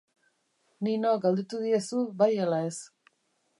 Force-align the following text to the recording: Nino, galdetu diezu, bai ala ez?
Nino, 0.87 1.11
galdetu 1.27 1.61
diezu, 1.67 2.01
bai 2.23 2.31
ala 2.47 2.65
ez? 2.71 2.75